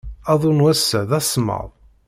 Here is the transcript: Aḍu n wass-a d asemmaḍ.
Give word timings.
Aḍu 0.31 0.51
n 0.57 0.63
wass-a 0.63 0.99
d 1.09 1.11
asemmaḍ. 1.19 1.69